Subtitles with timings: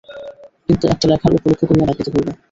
[0.65, 2.31] কিন্তু একটা লেখার উপলক্ষ করিয়া ডাকিতে হইবে।